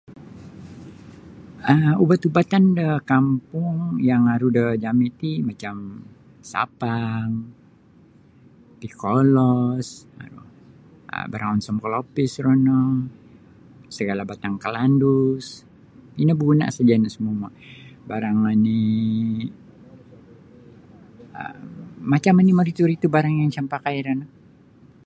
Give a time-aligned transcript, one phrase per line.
[1.71, 3.75] um ubat-ubatan da kampung
[4.09, 5.75] yang aru da jami ti macam
[6.51, 7.31] sapang,
[8.81, 9.87] pikolos,
[11.31, 12.81] barang onsom kolopis rumonyo,
[13.97, 15.45] segala batang kalandus,
[16.21, 17.49] ino beguna seja da semua-mua.
[18.09, 19.51] Barang manii
[21.41, 21.59] um
[22.13, 24.25] macam oni maritu-ritu barang yang isa mapakai iro ino.